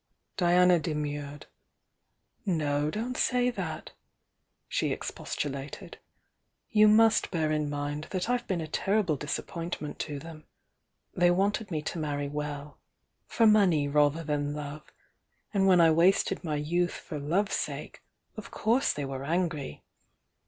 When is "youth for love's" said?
16.55-17.53